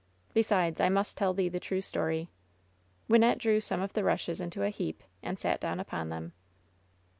Besides, 0.33 0.81
I 0.81 0.89
must 0.89 1.15
tell 1.15 1.31
thee 1.35 1.47
the 1.47 1.59
true 1.59 1.79
story." 1.79 2.27
Wynnette 3.07 3.37
drew 3.37 3.61
some 3.61 3.81
of 3.81 3.93
the 3.93 4.03
rushes 4.03 4.41
into 4.41 4.63
a 4.63 4.69
heap, 4.71 5.03
and 5.21 5.37
sat 5.37 5.61
down 5.61 5.79
upon 5.79 6.09
them. 6.09 6.33